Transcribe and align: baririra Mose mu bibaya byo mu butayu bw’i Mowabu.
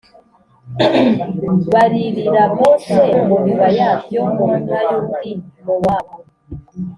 baririra 1.73 2.43
Mose 2.57 2.99
mu 3.27 3.37
bibaya 3.43 3.89
byo 4.03 4.21
mu 4.35 4.43
butayu 4.51 4.97
bw’i 5.07 5.31
Mowabu. 5.65 6.17